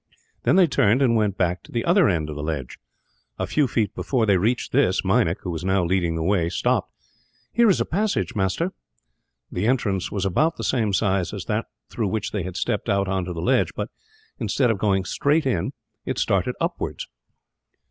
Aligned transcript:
Then 0.45 0.55
they 0.55 0.65
turned, 0.65 0.99
and 1.03 1.15
went 1.15 1.37
back 1.37 1.61
to 1.61 1.71
the 1.71 1.85
other 1.85 2.09
end 2.09 2.27
of 2.31 2.35
the 2.35 2.41
ledge. 2.41 2.79
A 3.37 3.45
few 3.45 3.67
feet 3.67 3.93
before 3.93 4.25
they 4.25 4.35
reached 4.37 4.71
this, 4.71 5.05
Meinik 5.05 5.41
who 5.41 5.51
was 5.51 5.63
now 5.63 5.83
leading 5.85 6.15
the 6.15 6.23
way 6.23 6.49
stopped. 6.49 6.91
"Here 7.53 7.69
is 7.69 7.79
a 7.79 7.85
passage, 7.85 8.33
master." 8.33 8.71
The 9.51 9.67
entrance 9.67 10.11
was 10.11 10.25
about 10.25 10.57
the 10.57 10.63
same 10.63 10.91
size 10.91 11.33
as 11.33 11.45
that 11.45 11.67
through 11.91 12.07
which 12.07 12.31
they 12.31 12.41
had 12.41 12.57
stepped 12.57 12.89
out 12.89 13.07
on 13.07 13.25
to 13.25 13.33
the 13.33 13.43
ledge 13.43 13.75
but, 13.75 13.91
instead 14.39 14.71
of 14.71 14.79
going 14.79 15.05
straight 15.05 15.45
in, 15.45 15.71
it 16.03 16.17
started 16.17 16.55
upwards. 16.59 17.07